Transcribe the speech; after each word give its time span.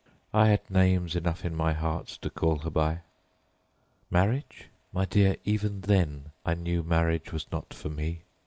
I 0.33 0.47
had 0.47 0.67
names 0.67 1.15
enough 1.15 1.45
in 1.45 1.55
my 1.55 1.73
heart 1.73 2.07
to 2.23 2.31
call 2.31 2.57
her 2.61 2.71
by. 2.71 3.01
Marriage? 4.09 4.69
My 4.91 5.05
dear, 5.05 5.35
even 5.45 5.81
then 5.81 6.31
I 6.43 6.55
knew 6.55 6.81
marriage 6.81 7.31
was 7.31 7.45
not 7.51 7.71
for 7.71 7.89
me. 7.89 8.23